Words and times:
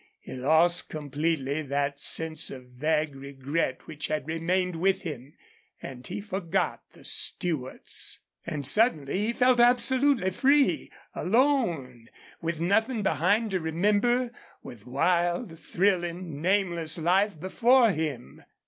He 0.19 0.33
lost 0.33 0.89
completely 0.89 1.61
that 1.61 1.99
sense 1.99 2.49
of 2.49 2.69
vague 2.69 3.15
regret 3.15 3.85
which 3.85 4.07
had 4.07 4.25
remained 4.27 4.77
with 4.77 5.03
him, 5.03 5.35
and 5.79 6.07
he 6.07 6.19
forgot 6.19 6.81
the 6.93 7.03
Stewarts. 7.05 8.19
And 8.47 8.65
suddenly 8.65 9.19
he 9.27 9.31
felt 9.31 9.59
absolutely 9.59 10.31
free, 10.31 10.91
alone, 11.13 12.09
with 12.41 12.59
nothing 12.59 13.03
behind 13.03 13.51
to 13.51 13.59
remember, 13.59 14.31
with 14.63 14.87
wild, 14.87 15.59
thrilling, 15.59 16.41
nameless 16.41 16.97
life 16.97 17.39
before 17.39 17.91
him. 17.91 18.41